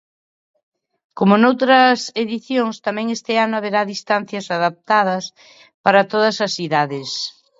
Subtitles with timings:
[1.17, 5.23] Como noutras edicións tamén este ano haberá distancias adaptadas
[5.83, 7.09] para todas as idades.